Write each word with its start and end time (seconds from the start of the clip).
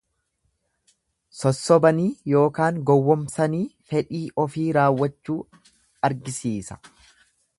Sossobanii 1.41 2.07
ykn 2.39 2.79
gowwomsanii 2.89 3.61
fedha 3.91 4.23
ofii 4.47 4.67
raawwachuu 4.79 5.39
argisiisa. 6.09 6.83